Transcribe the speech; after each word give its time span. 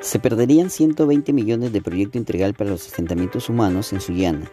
Se 0.00 0.20
perderían 0.20 0.70
120 0.70 1.32
millones 1.32 1.72
de 1.72 1.82
proyecto 1.82 2.18
integral 2.18 2.54
para 2.54 2.70
los 2.70 2.86
asentamientos 2.86 3.48
humanos 3.48 3.92
en 3.92 4.00
Sullana, 4.00 4.50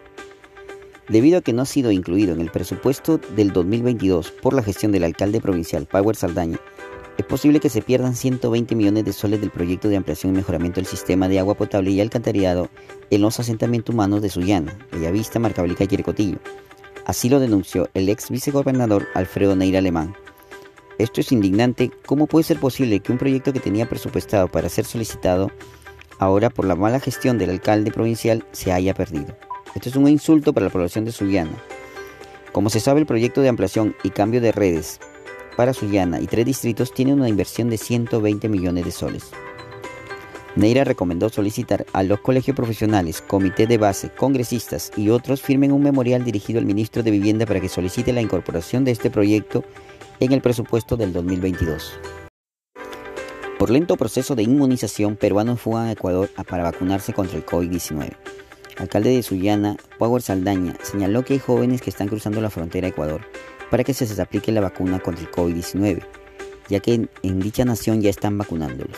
debido 1.08 1.38
a 1.38 1.42
que 1.42 1.54
no 1.54 1.62
ha 1.62 1.66
sido 1.66 1.92
incluido 1.92 2.34
en 2.34 2.42
el 2.42 2.50
presupuesto 2.50 3.20
del 3.36 3.54
2022 3.54 4.32
por 4.32 4.54
la 4.54 4.64
gestión 4.64 4.92
del 4.92 5.04
alcalde 5.04 5.42
provincial 5.42 5.86
Power 5.86 6.16
Saldaña. 6.16 6.60
Es 7.20 7.26
posible 7.26 7.60
que 7.60 7.70
se 7.70 7.84
pierdan 7.84 8.16
120 8.16 8.76
millones 8.76 9.06
de 9.06 9.14
soles 9.14 9.40
del 9.40 9.52
proyecto 9.52 9.88
de 9.88 9.98
ampliación 9.98 10.34
y 10.34 10.38
mejoramiento 10.38 10.82
del 10.82 10.88
sistema 10.88 11.30
de 11.30 11.40
agua 11.40 11.54
potable 11.54 11.92
y 11.92 12.02
alcantarillado 12.02 12.70
en 13.12 13.22
los 13.22 13.40
asentamientos 13.40 13.94
humanos 13.94 14.24
de 14.24 14.30
Sullana, 14.30 14.76
Bellavista, 14.92 15.40
Marcabelica 15.40 15.84
y 15.84 15.88
Quiricotillo. 15.88 16.40
Así 17.06 17.30
lo 17.30 17.40
denunció 17.40 17.88
el 17.94 18.10
ex 18.10 18.32
vicegobernador 18.32 19.08
Alfredo 19.14 19.56
Neira 19.56 19.78
Alemán. 19.78 20.16
Esto 20.98 21.22
es 21.22 21.32
indignante. 21.32 21.92
¿Cómo 22.06 22.26
puede 22.26 22.44
ser 22.44 22.60
posible 22.60 23.00
que 23.02 23.12
un 23.12 23.18
proyecto 23.18 23.52
que 23.52 23.60
tenía 23.60 23.90
presupuestado 23.90 24.48
para 24.48 24.70
ser 24.70 24.86
solicitado 24.86 25.52
ahora 26.20 26.50
por 26.50 26.66
la 26.66 26.76
mala 26.76 27.00
gestión 27.00 27.38
del 27.38 27.50
alcalde 27.50 27.92
provincial 27.92 28.46
se 28.52 28.72
haya 28.72 28.94
perdido? 28.94 29.36
Esto 29.76 29.90
es 29.90 29.96
un 29.96 30.08
insulto 30.08 30.54
para 30.54 30.68
la 30.68 30.72
población 30.72 31.04
de 31.04 31.12
Sullana. 31.12 31.58
Como 32.54 32.70
se 32.70 32.80
sabe, 32.80 33.02
el 33.02 33.06
proyecto 33.06 33.42
de 33.42 33.50
ampliación 33.50 33.96
y 34.04 34.12
cambio 34.12 34.40
de 34.40 34.54
redes 34.54 35.02
para 35.58 35.74
Sullana 35.74 36.22
y 36.22 36.28
tres 36.28 36.46
distritos 36.46 36.94
tiene 36.94 37.14
una 37.14 37.28
inversión 37.28 37.70
de 37.70 37.78
120 37.78 38.48
millones 38.48 38.86
de 38.86 38.92
soles. 38.92 39.32
Neira 40.56 40.86
recomendó 40.86 41.28
solicitar 41.28 41.86
a 41.92 42.04
los 42.04 42.22
colegios 42.22 42.56
profesionales, 42.56 43.22
comité 43.22 43.68
de 43.68 43.78
base, 43.78 44.10
congresistas 44.10 44.92
y 44.96 45.10
otros 45.10 45.42
firmen 45.42 45.74
un 45.74 45.84
memorial 45.84 46.24
dirigido 46.24 46.60
al 46.60 46.66
ministro 46.66 47.04
de 47.04 47.12
Vivienda 47.12 47.46
para 47.46 47.60
que 47.60 47.68
solicite 47.68 48.14
la 48.14 48.22
incorporación 48.22 48.86
de 48.86 48.92
este 48.92 49.10
proyecto 49.10 49.66
en 50.20 50.32
el 50.32 50.42
presupuesto 50.42 50.98
del 50.98 51.14
2022. 51.14 52.00
Por 53.58 53.70
lento 53.70 53.96
proceso 53.96 54.36
de 54.36 54.44
inmunización, 54.44 55.16
peruanos 55.16 55.62
fugan 55.62 55.88
a 55.88 55.92
Ecuador 55.94 56.30
para 56.48 56.64
vacunarse 56.64 57.14
contra 57.14 57.38
el 57.38 57.46
COVID-19. 57.46 58.16
Alcalde 58.78 59.12
de 59.12 59.24
Sullana, 59.24 59.78
Power 59.98 60.22
Saldaña, 60.22 60.76
señaló 60.84 61.24
que 61.24 61.34
hay 61.34 61.40
jóvenes 61.40 61.82
que 61.82 61.90
están 61.90 62.10
cruzando 62.10 62.42
la 62.42 62.50
frontera 62.50 62.88
a 62.88 62.90
Ecuador 62.90 63.22
para 63.72 63.84
que 63.84 63.94
se 63.94 64.06
les 64.06 64.20
aplique 64.20 64.52
la 64.52 64.62
vacuna 64.62 65.00
contra 65.00 65.24
el 65.24 65.32
COVID-19, 65.32 66.06
ya 66.68 66.80
que 66.82 66.94
en, 66.94 67.10
en 67.24 67.40
dicha 67.40 67.64
nación 67.64 68.02
ya 68.02 68.10
están 68.10 68.38
vacunándolos. 68.38 68.98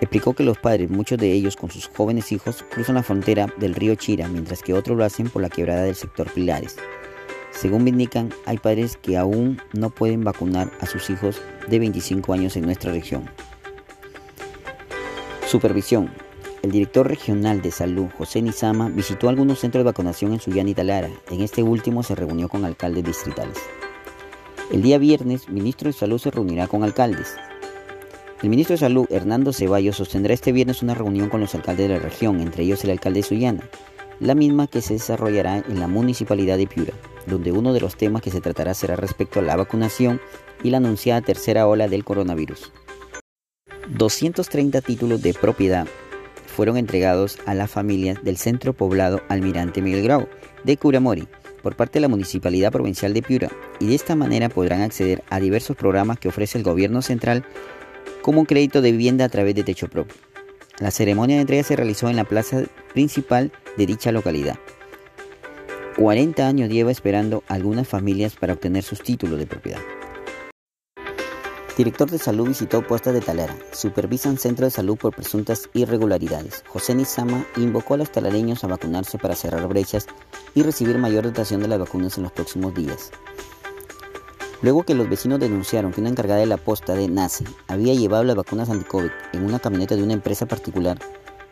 Explicó 0.00 0.34
que 0.34 0.44
los 0.44 0.58
padres, 0.58 0.90
muchos 0.90 1.18
de 1.18 1.32
ellos 1.32 1.56
con 1.56 1.70
sus 1.70 1.88
jóvenes 1.88 2.30
hijos, 2.30 2.64
cruzan 2.70 2.96
la 2.96 3.02
frontera 3.02 3.52
del 3.56 3.74
río 3.74 3.94
Chira, 3.94 4.28
mientras 4.28 4.62
que 4.62 4.74
otros 4.74 4.96
lo 4.96 5.04
hacen 5.04 5.30
por 5.30 5.42
la 5.42 5.48
quebrada 5.48 5.82
del 5.82 5.94
sector 5.94 6.30
Pilares. 6.30 6.76
Según 7.56 7.84
me 7.84 7.90
indican, 7.90 8.32
hay 8.44 8.58
padres 8.58 8.98
que 8.98 9.16
aún 9.16 9.58
no 9.72 9.88
pueden 9.88 10.24
vacunar 10.24 10.70
a 10.80 10.86
sus 10.86 11.08
hijos 11.08 11.40
de 11.68 11.78
25 11.78 12.34
años 12.34 12.54
en 12.56 12.66
nuestra 12.66 12.92
región. 12.92 13.30
Supervisión. 15.46 16.10
El 16.62 16.72
director 16.72 17.08
regional 17.08 17.62
de 17.62 17.70
salud, 17.70 18.08
José 18.18 18.42
Nizama, 18.42 18.90
visitó 18.90 19.28
algunos 19.28 19.60
centros 19.60 19.80
de 19.80 19.90
vacunación 19.90 20.32
en 20.32 20.40
Sullana 20.40 20.70
y 20.70 20.74
Talara. 20.74 21.10
En 21.30 21.40
este 21.40 21.62
último 21.62 22.02
se 22.02 22.14
reunió 22.14 22.48
con 22.48 22.64
alcaldes 22.64 23.04
distritales. 23.04 23.58
El 24.70 24.82
día 24.82 24.98
viernes, 24.98 25.48
ministro 25.48 25.88
de 25.88 25.92
Salud 25.92 26.18
se 26.18 26.30
reunirá 26.30 26.66
con 26.66 26.82
alcaldes. 26.82 27.36
El 28.42 28.50
ministro 28.50 28.74
de 28.74 28.80
Salud, 28.80 29.06
Hernando 29.08 29.52
Ceballos, 29.52 29.96
sostendrá 29.96 30.34
este 30.34 30.52
viernes 30.52 30.82
una 30.82 30.94
reunión 30.94 31.30
con 31.30 31.40
los 31.40 31.54
alcaldes 31.54 31.88
de 31.88 31.94
la 31.94 32.00
región, 32.00 32.40
entre 32.40 32.64
ellos 32.64 32.84
el 32.84 32.90
alcalde 32.90 33.20
de 33.20 33.26
Sullana, 33.26 33.62
la 34.20 34.34
misma 34.34 34.66
que 34.66 34.80
se 34.80 34.94
desarrollará 34.94 35.58
en 35.58 35.80
la 35.80 35.88
municipalidad 35.88 36.56
de 36.56 36.66
Piura, 36.66 36.92
donde 37.26 37.52
uno 37.52 37.72
de 37.72 37.80
los 37.80 37.96
temas 37.96 38.22
que 38.22 38.30
se 38.30 38.40
tratará 38.40 38.74
será 38.74 38.96
respecto 38.96 39.40
a 39.40 39.42
la 39.42 39.56
vacunación 39.56 40.20
y 40.62 40.70
la 40.70 40.78
anunciada 40.78 41.20
tercera 41.20 41.66
ola 41.66 41.88
del 41.88 42.04
coronavirus. 42.04 42.72
230 43.88 44.80
títulos 44.80 45.22
de 45.22 45.34
propiedad 45.34 45.86
fueron 46.46 46.76
entregados 46.76 47.38
a 47.46 47.54
las 47.54 47.70
familias 47.70 48.22
del 48.24 48.36
centro 48.36 48.72
poblado 48.72 49.20
Almirante 49.28 49.82
Miguel 49.82 50.02
Grau 50.02 50.28
de 50.64 50.76
Curamori 50.76 51.28
por 51.62 51.76
parte 51.76 51.94
de 51.94 52.00
la 52.00 52.08
Municipalidad 52.08 52.72
Provincial 52.72 53.12
de 53.12 53.22
Piura 53.22 53.50
y 53.78 53.86
de 53.86 53.94
esta 53.94 54.16
manera 54.16 54.48
podrán 54.48 54.82
acceder 54.82 55.22
a 55.28 55.40
diversos 55.40 55.76
programas 55.76 56.18
que 56.18 56.28
ofrece 56.28 56.58
el 56.58 56.64
gobierno 56.64 57.02
central 57.02 57.44
como 58.22 58.40
un 58.40 58.46
crédito 58.46 58.80
de 58.80 58.92
vivienda 58.92 59.24
a 59.24 59.28
través 59.28 59.54
de 59.54 59.64
techo 59.64 59.88
propio. 59.88 60.16
La 60.78 60.90
ceremonia 60.90 61.36
de 61.36 61.42
entrega 61.42 61.62
se 61.62 61.74
realizó 61.74 62.10
en 62.10 62.16
la 62.16 62.24
plaza 62.24 62.64
principal 62.92 63.50
de 63.78 63.86
dicha 63.86 64.12
localidad. 64.12 64.58
40 65.96 66.46
años 66.46 66.68
lleva 66.68 66.90
esperando 66.90 67.42
algunas 67.48 67.88
familias 67.88 68.34
para 68.36 68.52
obtener 68.52 68.82
sus 68.82 69.00
títulos 69.00 69.38
de 69.38 69.46
propiedad. 69.46 69.80
Director 71.78 72.10
de 72.10 72.18
Salud 72.18 72.48
visitó 72.48 72.86
puestas 72.86 73.14
de 73.14 73.22
Talara. 73.22 73.56
Supervisan 73.72 74.38
centro 74.38 74.66
de 74.66 74.70
salud 74.70 74.96
por 74.96 75.14
presuntas 75.14 75.70
irregularidades. 75.72 76.62
José 76.68 76.94
Nizama 76.94 77.46
invocó 77.56 77.94
a 77.94 77.96
los 77.98 78.12
talareños 78.12 78.62
a 78.62 78.66
vacunarse 78.66 79.18
para 79.18 79.34
cerrar 79.34 79.66
brechas 79.68 80.06
y 80.54 80.62
recibir 80.62 80.98
mayor 80.98 81.24
dotación 81.24 81.62
de 81.62 81.68
las 81.68 81.78
vacunas 81.78 82.16
en 82.18 82.24
los 82.24 82.32
próximos 82.32 82.74
días. 82.74 83.10
Luego 84.62 84.84
que 84.84 84.94
los 84.94 85.08
vecinos 85.08 85.40
denunciaron 85.40 85.92
que 85.92 86.00
una 86.00 86.10
encargada 86.10 86.40
de 86.40 86.46
la 86.46 86.56
posta 86.56 86.94
de 86.94 87.08
NACE 87.08 87.44
había 87.68 87.94
llevado 87.94 88.24
las 88.24 88.36
vacunas 88.36 88.70
anti-COVID 88.70 89.10
en 89.32 89.44
una 89.44 89.58
camioneta 89.58 89.96
de 89.96 90.02
una 90.02 90.14
empresa 90.14 90.46
particular, 90.46 90.98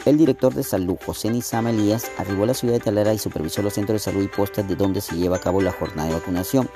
el 0.04 0.18
director 0.18 0.52
de 0.52 0.62
salud, 0.62 0.98
José 1.06 1.30
Nizama 1.30 1.70
Elías, 1.70 2.10
arribó 2.18 2.44
a 2.44 2.48
la 2.48 2.54
ciudad 2.54 2.74
de 2.74 2.80
Talara 2.80 3.14
y 3.14 3.18
supervisó 3.18 3.62
los 3.62 3.72
centros 3.72 3.94
de 3.94 4.10
salud 4.10 4.22
y 4.22 4.28
postas 4.28 4.68
de 4.68 4.76
donde 4.76 5.00
se 5.00 5.16
lleva 5.16 5.36
a 5.36 5.40
cabo 5.40 5.62
la 5.62 5.72
jornada 5.72 6.08
de 6.08 6.14
vacunación. 6.16 6.68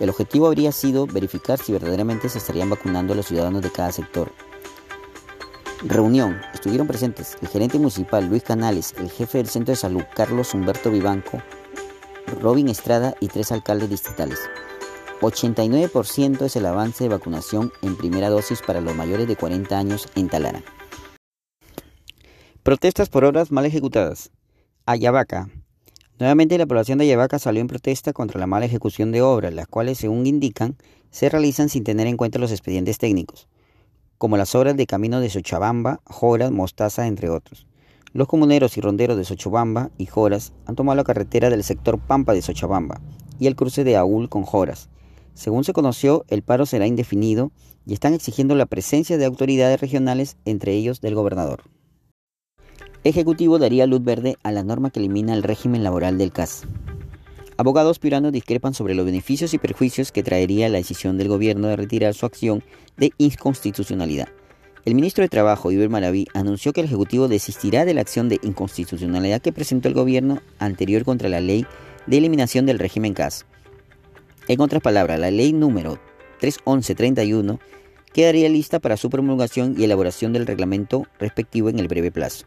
El 0.00 0.08
objetivo 0.08 0.46
habría 0.46 0.72
sido 0.72 1.06
verificar 1.06 1.58
si 1.58 1.72
verdaderamente 1.72 2.30
se 2.30 2.38
estarían 2.38 2.70
vacunando 2.70 3.12
a 3.12 3.16
los 3.16 3.26
ciudadanos 3.26 3.60
de 3.60 3.70
cada 3.70 3.92
sector. 3.92 4.32
Reunión. 5.82 6.40
Estuvieron 6.54 6.86
presentes 6.86 7.36
el 7.42 7.48
gerente 7.48 7.78
municipal 7.78 8.26
Luis 8.26 8.42
Canales, 8.42 8.94
el 8.96 9.10
jefe 9.10 9.38
del 9.38 9.48
centro 9.48 9.72
de 9.72 9.76
salud 9.76 10.02
Carlos 10.16 10.54
Humberto 10.54 10.90
Vivanco, 10.90 11.42
Robin 12.40 12.68
Estrada 12.68 13.14
y 13.20 13.28
tres 13.28 13.52
alcaldes 13.52 13.90
distritales. 13.90 14.40
89% 15.20 16.42
es 16.42 16.54
el 16.54 16.66
avance 16.66 17.02
de 17.02 17.10
vacunación 17.10 17.72
en 17.82 17.96
primera 17.96 18.30
dosis 18.30 18.62
para 18.62 18.80
los 18.80 18.94
mayores 18.94 19.26
de 19.26 19.34
40 19.34 19.76
años 19.76 20.08
en 20.14 20.28
Talara. 20.28 20.62
Protestas 22.62 23.08
por 23.08 23.24
obras 23.24 23.50
mal 23.50 23.66
ejecutadas. 23.66 24.30
Ayabaca. 24.86 25.48
Nuevamente 26.20 26.56
la 26.56 26.66
población 26.66 26.98
de 26.98 27.04
Ayabaca 27.04 27.40
salió 27.40 27.60
en 27.60 27.66
protesta 27.66 28.12
contra 28.12 28.38
la 28.38 28.46
mala 28.46 28.66
ejecución 28.66 29.10
de 29.10 29.22
obras, 29.22 29.52
las 29.52 29.66
cuales, 29.66 29.98
según 29.98 30.26
indican, 30.26 30.76
se 31.10 31.28
realizan 31.28 31.68
sin 31.68 31.82
tener 31.82 32.06
en 32.06 32.16
cuenta 32.16 32.38
los 32.38 32.52
expedientes 32.52 32.98
técnicos, 32.98 33.48
como 34.18 34.36
las 34.36 34.54
obras 34.54 34.76
de 34.76 34.86
camino 34.86 35.20
de 35.20 35.30
Sochabamba, 35.30 36.00
Joras, 36.04 36.52
Mostaza, 36.52 37.06
entre 37.08 37.28
otros. 37.28 37.66
Los 38.12 38.28
comuneros 38.28 38.76
y 38.76 38.80
ronderos 38.80 39.16
de 39.16 39.24
Sochabamba 39.24 39.90
y 39.98 40.06
Joras 40.06 40.52
han 40.66 40.76
tomado 40.76 40.96
la 40.96 41.04
carretera 41.04 41.50
del 41.50 41.64
sector 41.64 41.98
Pampa 41.98 42.34
de 42.34 42.42
Sochabamba 42.42 43.00
y 43.40 43.48
el 43.48 43.56
cruce 43.56 43.82
de 43.84 43.96
Aúl 43.96 44.28
con 44.28 44.42
Joras, 44.42 44.88
según 45.38 45.62
se 45.62 45.72
conoció, 45.72 46.24
el 46.26 46.42
paro 46.42 46.66
será 46.66 46.88
indefinido 46.88 47.52
y 47.86 47.92
están 47.94 48.12
exigiendo 48.12 48.56
la 48.56 48.66
presencia 48.66 49.16
de 49.18 49.24
autoridades 49.24 49.80
regionales, 49.80 50.36
entre 50.44 50.72
ellos 50.72 51.00
del 51.00 51.14
gobernador. 51.14 51.62
Ejecutivo 53.04 53.60
daría 53.60 53.86
luz 53.86 54.02
verde 54.02 54.36
a 54.42 54.50
la 54.50 54.64
norma 54.64 54.90
que 54.90 54.98
elimina 54.98 55.34
el 55.34 55.44
régimen 55.44 55.84
laboral 55.84 56.18
del 56.18 56.32
CAS. 56.32 56.64
Abogados 57.56 58.00
piuranos 58.00 58.32
discrepan 58.32 58.74
sobre 58.74 58.96
los 58.96 59.06
beneficios 59.06 59.54
y 59.54 59.58
perjuicios 59.58 60.10
que 60.10 60.24
traería 60.24 60.68
la 60.68 60.78
decisión 60.78 61.16
del 61.18 61.28
gobierno 61.28 61.68
de 61.68 61.76
retirar 61.76 62.14
su 62.14 62.26
acción 62.26 62.64
de 62.96 63.12
inconstitucionalidad. 63.18 64.26
El 64.84 64.96
ministro 64.96 65.22
de 65.22 65.28
Trabajo, 65.28 65.70
Iber 65.70 65.88
Maraví, 65.88 66.26
anunció 66.34 66.72
que 66.72 66.80
el 66.80 66.86
Ejecutivo 66.86 67.28
desistirá 67.28 67.84
de 67.84 67.94
la 67.94 68.00
acción 68.00 68.28
de 68.28 68.40
inconstitucionalidad 68.42 69.40
que 69.40 69.52
presentó 69.52 69.86
el 69.86 69.94
gobierno 69.94 70.40
anterior 70.58 71.04
contra 71.04 71.28
la 71.28 71.40
ley 71.40 71.64
de 72.08 72.18
eliminación 72.18 72.66
del 72.66 72.80
régimen 72.80 73.14
CAS. 73.14 73.46
En 74.48 74.62
otras 74.62 74.80
palabras, 74.80 75.20
la 75.20 75.30
ley 75.30 75.52
número 75.52 75.98
31131 76.40 77.60
quedaría 78.14 78.48
lista 78.48 78.80
para 78.80 78.96
su 78.96 79.10
promulgación 79.10 79.74
y 79.76 79.84
elaboración 79.84 80.32
del 80.32 80.46
reglamento 80.46 81.06
respectivo 81.18 81.68
en 81.68 81.78
el 81.78 81.86
breve 81.86 82.10
plazo. 82.10 82.46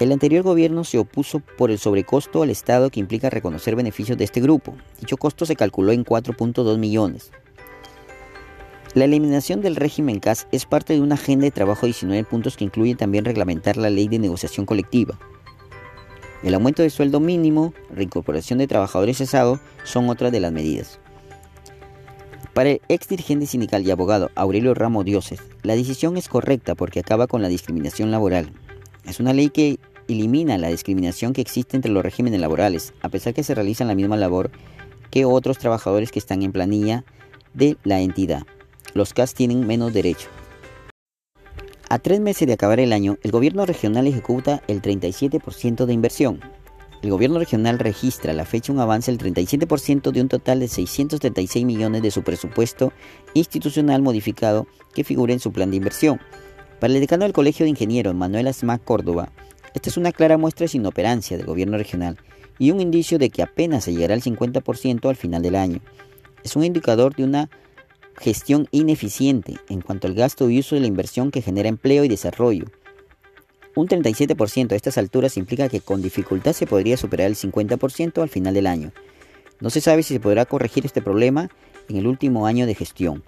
El 0.00 0.10
anterior 0.10 0.42
gobierno 0.42 0.82
se 0.82 0.98
opuso 0.98 1.40
por 1.40 1.70
el 1.70 1.78
sobrecosto 1.78 2.42
al 2.42 2.50
Estado 2.50 2.90
que 2.90 2.98
implica 2.98 3.30
reconocer 3.30 3.76
beneficios 3.76 4.18
de 4.18 4.24
este 4.24 4.40
grupo. 4.40 4.74
Dicho 4.98 5.16
costo 5.16 5.46
se 5.46 5.54
calculó 5.54 5.92
en 5.92 6.04
4.2 6.04 6.78
millones. 6.78 7.30
La 8.94 9.04
eliminación 9.04 9.60
del 9.60 9.76
régimen 9.76 10.18
CAS 10.18 10.48
es 10.50 10.64
parte 10.64 10.94
de 10.94 11.00
una 11.00 11.14
agenda 11.14 11.44
de 11.44 11.52
trabajo 11.52 11.82
de 11.82 11.88
19 11.88 12.24
puntos 12.24 12.56
que 12.56 12.64
incluye 12.64 12.96
también 12.96 13.24
reglamentar 13.24 13.76
la 13.76 13.90
ley 13.90 14.08
de 14.08 14.18
negociación 14.18 14.66
colectiva, 14.66 15.20
el 16.42 16.54
aumento 16.54 16.82
de 16.82 16.90
sueldo 16.90 17.20
mínimo, 17.20 17.74
reincorporación 17.94 18.58
de 18.58 18.66
trabajadores 18.66 19.18
cesados 19.18 19.60
son 19.84 20.08
otras 20.08 20.32
de 20.32 20.40
las 20.40 20.52
medidas. 20.52 20.98
Para 22.54 22.70
el 22.70 22.80
ex 22.88 23.08
dirigente 23.08 23.46
sindical 23.46 23.86
y 23.86 23.90
abogado 23.90 24.30
Aurelio 24.34 24.74
Ramos 24.74 25.04
Dioses, 25.04 25.40
la 25.62 25.76
decisión 25.76 26.16
es 26.16 26.28
correcta 26.28 26.74
porque 26.74 27.00
acaba 27.00 27.26
con 27.26 27.42
la 27.42 27.48
discriminación 27.48 28.10
laboral. 28.10 28.52
Es 29.04 29.20
una 29.20 29.32
ley 29.32 29.50
que 29.50 29.78
elimina 30.08 30.58
la 30.58 30.68
discriminación 30.68 31.32
que 31.32 31.40
existe 31.40 31.76
entre 31.76 31.92
los 31.92 32.02
regímenes 32.02 32.40
laborales, 32.40 32.92
a 33.02 33.08
pesar 33.08 33.34
que 33.34 33.44
se 33.44 33.54
realizan 33.54 33.88
la 33.88 33.94
misma 33.94 34.16
labor 34.16 34.50
que 35.10 35.24
otros 35.24 35.58
trabajadores 35.58 36.10
que 36.10 36.18
están 36.18 36.42
en 36.42 36.52
planilla 36.52 37.04
de 37.54 37.76
la 37.84 38.00
entidad. 38.00 38.42
Los 38.94 39.14
CAS 39.14 39.34
tienen 39.34 39.66
menos 39.66 39.92
derecho. 39.92 40.28
A 41.92 41.98
tres 41.98 42.20
meses 42.20 42.46
de 42.46 42.52
acabar 42.52 42.78
el 42.78 42.92
año, 42.92 43.18
el 43.24 43.32
gobierno 43.32 43.66
regional 43.66 44.06
ejecuta 44.06 44.62
el 44.68 44.80
37% 44.80 45.86
de 45.86 45.92
inversión. 45.92 46.38
El 47.02 47.10
gobierno 47.10 47.40
regional 47.40 47.80
registra 47.80 48.30
a 48.30 48.34
la 48.36 48.44
fecha 48.44 48.72
un 48.72 48.78
avance 48.78 49.10
del 49.10 49.18
37% 49.18 50.12
de 50.12 50.20
un 50.20 50.28
total 50.28 50.60
de 50.60 50.68
636 50.68 51.66
millones 51.66 52.02
de 52.02 52.12
su 52.12 52.22
presupuesto 52.22 52.92
institucional 53.34 54.02
modificado 54.02 54.68
que 54.94 55.02
figura 55.02 55.32
en 55.32 55.40
su 55.40 55.50
plan 55.50 55.72
de 55.72 55.78
inversión. 55.78 56.20
Para 56.78 56.94
el 56.94 57.00
decano 57.00 57.24
del 57.24 57.32
Colegio 57.32 57.64
de 57.64 57.70
Ingenieros, 57.70 58.14
Manuel 58.14 58.46
Asma 58.46 58.78
Córdoba, 58.78 59.32
esta 59.74 59.90
es 59.90 59.96
una 59.96 60.12
clara 60.12 60.38
muestra 60.38 60.66
de 60.66 60.68
sin 60.68 60.82
inoperancia 60.82 61.36
del 61.36 61.46
gobierno 61.46 61.76
regional 61.76 62.18
y 62.60 62.70
un 62.70 62.80
indicio 62.80 63.18
de 63.18 63.30
que 63.30 63.42
apenas 63.42 63.82
se 63.82 63.92
llegará 63.92 64.14
al 64.14 64.22
50% 64.22 65.08
al 65.08 65.16
final 65.16 65.42
del 65.42 65.56
año. 65.56 65.80
Es 66.44 66.54
un 66.54 66.62
indicador 66.62 67.16
de 67.16 67.24
una 67.24 67.50
gestión 68.16 68.68
ineficiente 68.70 69.56
en 69.68 69.80
cuanto 69.80 70.06
al 70.06 70.14
gasto 70.14 70.50
y 70.50 70.58
uso 70.58 70.74
de 70.74 70.82
la 70.82 70.86
inversión 70.86 71.30
que 71.30 71.42
genera 71.42 71.68
empleo 71.68 72.04
y 72.04 72.08
desarrollo. 72.08 72.66
Un 73.74 73.88
37% 73.88 74.72
a 74.72 74.76
estas 74.76 74.98
alturas 74.98 75.36
implica 75.36 75.68
que 75.68 75.80
con 75.80 76.02
dificultad 76.02 76.52
se 76.52 76.66
podría 76.66 76.96
superar 76.96 77.28
el 77.28 77.36
50% 77.36 78.20
al 78.20 78.28
final 78.28 78.52
del 78.52 78.66
año. 78.66 78.92
No 79.60 79.70
se 79.70 79.80
sabe 79.80 80.02
si 80.02 80.14
se 80.14 80.20
podrá 80.20 80.44
corregir 80.44 80.84
este 80.84 81.02
problema 81.02 81.50
en 81.88 81.96
el 81.96 82.06
último 82.06 82.46
año 82.46 82.66
de 82.66 82.74
gestión. 82.74 83.22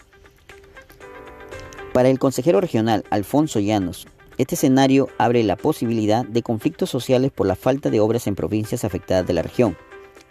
Para 1.92 2.08
el 2.08 2.18
consejero 2.18 2.60
regional 2.60 3.04
Alfonso 3.10 3.60
Llanos, 3.60 4.06
este 4.38 4.54
escenario 4.54 5.08
abre 5.18 5.42
la 5.42 5.56
posibilidad 5.56 6.24
de 6.24 6.42
conflictos 6.42 6.88
sociales 6.90 7.30
por 7.30 7.46
la 7.46 7.54
falta 7.54 7.90
de 7.90 8.00
obras 8.00 8.26
en 8.26 8.34
provincias 8.34 8.84
afectadas 8.84 9.26
de 9.26 9.34
la 9.34 9.42
región. 9.42 9.76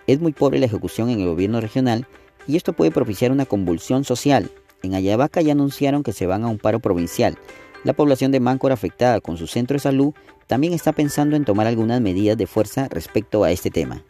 Es 0.07 0.19
muy 0.19 0.33
pobre 0.33 0.59
la 0.59 0.65
ejecución 0.65 1.09
en 1.09 1.21
el 1.21 1.27
gobierno 1.27 1.61
regional 1.61 2.07
y 2.47 2.57
esto 2.57 2.73
puede 2.73 2.91
propiciar 2.91 3.31
una 3.31 3.45
convulsión 3.45 4.03
social. 4.03 4.49
En 4.83 4.95
Ayabaca 4.95 5.41
ya 5.41 5.51
anunciaron 5.51 6.03
que 6.03 6.13
se 6.13 6.25
van 6.25 6.43
a 6.43 6.47
un 6.47 6.57
paro 6.57 6.79
provincial. 6.79 7.37
La 7.83 7.93
población 7.93 8.31
de 8.31 8.39
Máncora 8.39 8.73
afectada 8.73 9.21
con 9.21 9.37
su 9.37 9.47
centro 9.47 9.75
de 9.75 9.79
salud 9.79 10.13
también 10.47 10.73
está 10.73 10.91
pensando 10.91 11.35
en 11.35 11.45
tomar 11.45 11.67
algunas 11.67 12.01
medidas 12.01 12.37
de 12.37 12.47
fuerza 12.47 12.87
respecto 12.89 13.43
a 13.43 13.51
este 13.51 13.71
tema. 13.71 14.03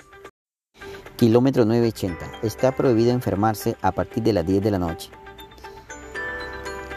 Kilómetro 1.18 1.66
980. 1.66 2.40
Está 2.42 2.76
prohibido 2.76 3.12
enfermarse 3.12 3.76
a 3.82 3.92
partir 3.92 4.24
de 4.24 4.34
las 4.34 4.46
10 4.46 4.64
de 4.64 4.72
la 4.72 4.80
noche. 4.80 5.12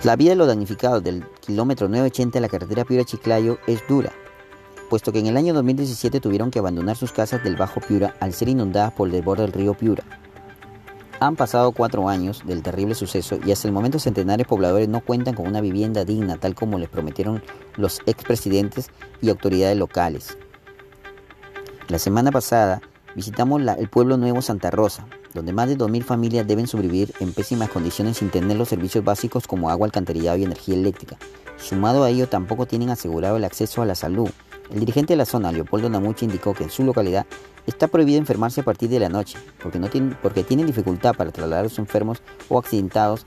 La 0.03 0.17
vida 0.17 0.31
de 0.31 0.37
los 0.37 0.49
damnificados 0.49 1.03
del 1.03 1.25
kilómetro 1.41 1.89
980 1.89 2.37
de 2.37 2.41
la 2.41 2.49
carretera 2.49 2.85
Piura-Chiclayo 2.85 3.59
es 3.67 3.83
dura, 3.89 4.13
puesto 4.91 5.13
que 5.13 5.19
en 5.19 5.27
el 5.27 5.37
año 5.37 5.55
2017 5.55 6.21
tuvieron 6.21 6.51
que 6.51 6.59
abandonar 6.59 6.97
sus 6.97 7.13
casas 7.13 7.43
del 7.43 7.57
Bajo 7.57 7.81
Piura 7.81 8.15
al 8.21 8.33
ser 8.33 8.49
inundadas 8.49 8.93
por 8.93 9.09
el 9.09 9.13
desborde 9.13 9.43
del 9.43 9.53
río 9.53 9.75
Piura. 9.75 10.05
Han 11.20 11.37
pasado 11.37 11.72
cuatro 11.72 12.08
años 12.08 12.43
del 12.44 12.62
terrible 12.62 12.94
suceso 12.94 13.38
y 13.44 13.52
hasta 13.52 13.69
el 13.69 13.75
momento 13.75 13.99
centenares 13.99 14.46
pobladores 14.46 14.88
no 14.88 15.00
cuentan 15.00 15.34
con 15.34 15.46
una 15.46 15.61
vivienda 15.61 16.05
digna 16.05 16.37
tal 16.37 16.55
como 16.55 16.78
les 16.78 16.88
prometieron 16.88 17.43
los 17.76 18.00
expresidentes 18.06 18.90
y 19.22 19.31
autoridades 19.31 19.76
locales. 19.76 20.37
La 21.88 21.99
semana 21.99 22.32
pasada 22.32 22.82
visitamos 23.14 23.62
el 23.78 23.88
pueblo 23.88 24.16
nuevo 24.16 24.43
Santa 24.43 24.70
Rosa, 24.70 25.06
donde 25.34 25.52
más 25.52 25.69
de 25.69 25.78
2.000 25.78 26.02
familias 26.02 26.46
deben 26.46 26.66
sobrevivir 26.66 27.14
en 27.20 27.32
pésimas 27.32 27.70
condiciones 27.70 28.19
sin 28.19 28.31
tener 28.31 28.56
los 28.56 28.69
servicios 28.69 29.05
básicos 29.05 29.46
como 29.46 29.70
agua, 29.70 29.87
alcantarillado 29.87 30.38
y 30.38 30.44
energía 30.44 30.75
eléctrica. 30.75 31.16
Sumado 31.56 32.05
a 32.05 32.11
ello, 32.11 32.28
tampoco 32.28 32.66
tienen 32.66 32.90
asegurado 32.90 33.37
el 33.37 33.44
acceso 33.44 33.82
a 33.82 33.87
la 33.87 33.94
salud. 33.94 34.31
El 34.70 34.81
dirigente 34.81 35.12
de 35.12 35.19
la 35.19 35.25
zona, 35.25 35.52
Leopoldo 35.52 35.88
Namuchi, 35.88 36.25
indicó 36.25 36.55
que 36.55 36.64
en 36.64 36.70
su 36.70 36.84
localidad 36.84 37.26
Está 37.66 37.88
prohibido 37.88 38.19
enfermarse 38.19 38.61
a 38.61 38.64
partir 38.64 38.90
de 38.90 39.00
la 39.00 39.08
noche, 39.08 39.38
porque, 39.62 39.78
no 39.78 39.88
tienen, 39.88 40.16
porque 40.20 40.44
tienen 40.44 40.66
dificultad 40.66 41.14
para 41.14 41.32
trasladar 41.32 41.61
a 41.61 41.62
los 41.64 41.78
enfermos 41.78 42.22
o 42.49 42.58
accidentados 42.58 43.26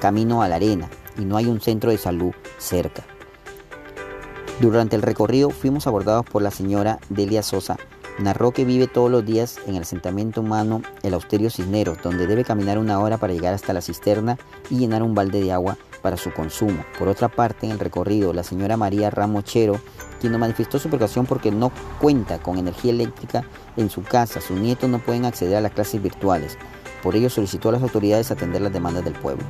camino 0.00 0.42
a 0.42 0.48
la 0.48 0.56
arena 0.56 0.90
y 1.16 1.24
no 1.24 1.36
hay 1.36 1.46
un 1.46 1.60
centro 1.60 1.92
de 1.92 1.98
salud 1.98 2.32
cerca. 2.58 3.04
Durante 4.60 4.96
el 4.96 5.02
recorrido 5.02 5.50
fuimos 5.50 5.86
abordados 5.86 6.26
por 6.26 6.42
la 6.42 6.50
señora 6.50 6.98
Delia 7.08 7.42
Sosa. 7.42 7.76
Narró 8.18 8.50
que 8.50 8.64
vive 8.64 8.88
todos 8.88 9.10
los 9.10 9.24
días 9.24 9.58
en 9.66 9.76
el 9.76 9.82
asentamiento 9.82 10.40
humano 10.40 10.82
El 11.02 11.14
Austerio 11.14 11.48
Cisneros, 11.48 11.98
donde 12.02 12.26
debe 12.26 12.44
caminar 12.44 12.78
una 12.78 12.98
hora 12.98 13.16
para 13.16 13.32
llegar 13.32 13.54
hasta 13.54 13.72
la 13.72 13.80
cisterna 13.80 14.38
y 14.70 14.78
llenar 14.78 15.04
un 15.04 15.14
balde 15.14 15.40
de 15.40 15.52
agua 15.52 15.78
para 16.02 16.16
su 16.16 16.32
consumo. 16.32 16.84
Por 16.98 17.08
otra 17.08 17.28
parte, 17.28 17.66
en 17.66 17.72
el 17.72 17.78
recorrido, 17.78 18.32
la 18.32 18.42
señora 18.42 18.76
María 18.76 19.10
Ramochero 19.10 19.80
quien 20.20 20.38
manifestó 20.38 20.78
su 20.78 20.88
preocupación 20.88 21.26
porque 21.26 21.50
no 21.50 21.72
cuenta 22.00 22.38
con 22.38 22.56
energía 22.56 22.92
eléctrica 22.92 23.44
en 23.76 23.90
su 23.90 24.02
casa. 24.02 24.40
Sus 24.40 24.58
nietos 24.58 24.88
no 24.88 25.00
pueden 25.00 25.24
acceder 25.24 25.56
a 25.56 25.60
las 25.60 25.72
clases 25.72 26.00
virtuales. 26.00 26.56
Por 27.02 27.16
ello 27.16 27.28
solicitó 27.28 27.70
a 27.70 27.72
las 27.72 27.82
autoridades 27.82 28.30
atender 28.30 28.62
las 28.62 28.72
demandas 28.72 29.04
del 29.04 29.14
pueblo. 29.14 29.44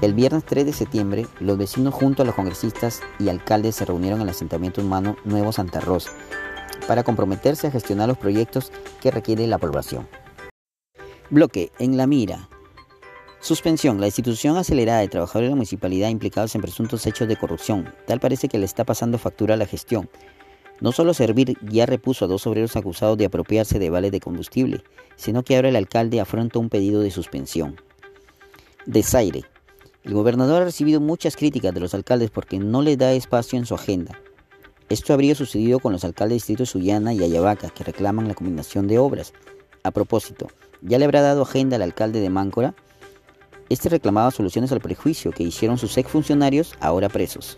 El 0.00 0.14
viernes 0.14 0.44
3 0.44 0.66
de 0.66 0.72
septiembre, 0.72 1.28
los 1.38 1.56
vecinos 1.56 1.94
junto 1.94 2.22
a 2.22 2.26
los 2.26 2.34
congresistas 2.34 3.00
y 3.20 3.28
alcaldes 3.28 3.76
se 3.76 3.84
reunieron 3.84 4.18
en 4.18 4.24
el 4.24 4.30
asentamiento 4.30 4.80
humano 4.80 5.16
Nuevo 5.24 5.52
Santa 5.52 5.78
Rosa 5.78 6.10
para 6.88 7.04
comprometerse 7.04 7.68
a 7.68 7.70
gestionar 7.70 8.08
los 8.08 8.18
proyectos 8.18 8.72
que 9.00 9.12
requiere 9.12 9.46
la 9.46 9.58
población. 9.58 10.08
Bloque 11.30 11.70
en 11.78 11.96
la 11.96 12.08
mira. 12.08 12.48
Suspensión. 13.42 14.00
La 14.00 14.06
institución 14.06 14.56
acelerada 14.56 15.00
de 15.00 15.08
trabajadores 15.08 15.48
de 15.48 15.50
la 15.50 15.56
municipalidad 15.56 16.10
implicados 16.10 16.54
en 16.54 16.60
presuntos 16.60 17.04
hechos 17.06 17.26
de 17.26 17.36
corrupción. 17.36 17.92
Tal 18.06 18.20
parece 18.20 18.46
que 18.46 18.56
le 18.56 18.64
está 18.64 18.84
pasando 18.84 19.18
factura 19.18 19.54
a 19.54 19.56
la 19.56 19.66
gestión. 19.66 20.08
No 20.80 20.92
solo 20.92 21.12
Servir 21.12 21.58
ya 21.60 21.84
repuso 21.84 22.24
a 22.24 22.28
dos 22.28 22.46
obreros 22.46 22.76
acusados 22.76 23.18
de 23.18 23.24
apropiarse 23.24 23.80
de 23.80 23.90
vales 23.90 24.12
de 24.12 24.20
combustible, 24.20 24.84
sino 25.16 25.42
que 25.42 25.56
ahora 25.56 25.70
el 25.70 25.76
alcalde 25.76 26.20
afronta 26.20 26.60
un 26.60 26.68
pedido 26.68 27.00
de 27.00 27.10
suspensión. 27.10 27.80
Desaire. 28.86 29.42
El 30.04 30.14
gobernador 30.14 30.62
ha 30.62 30.66
recibido 30.66 31.00
muchas 31.00 31.34
críticas 31.34 31.74
de 31.74 31.80
los 31.80 31.94
alcaldes 31.94 32.30
porque 32.30 32.60
no 32.60 32.80
le 32.80 32.96
da 32.96 33.12
espacio 33.12 33.58
en 33.58 33.66
su 33.66 33.74
agenda. 33.74 34.20
Esto 34.88 35.14
habría 35.14 35.34
sucedido 35.34 35.80
con 35.80 35.92
los 35.92 36.04
alcaldes 36.04 36.30
de 36.30 36.36
Distrito 36.36 36.64
Sullana 36.64 37.12
y 37.12 37.24
Ayabaca, 37.24 37.70
que 37.70 37.82
reclaman 37.82 38.28
la 38.28 38.34
combinación 38.34 38.86
de 38.86 39.00
obras. 39.00 39.32
A 39.82 39.90
propósito, 39.90 40.46
¿ya 40.80 41.00
le 41.00 41.06
habrá 41.06 41.22
dado 41.22 41.42
agenda 41.42 41.74
al 41.74 41.82
alcalde 41.82 42.20
de 42.20 42.30
Máncora? 42.30 42.76
Este 43.72 43.88
reclamaba 43.88 44.30
soluciones 44.30 44.70
al 44.72 44.82
prejuicio 44.82 45.30
que 45.30 45.44
hicieron 45.44 45.78
sus 45.78 45.96
exfuncionarios 45.96 46.74
ahora 46.78 47.08
presos. 47.08 47.56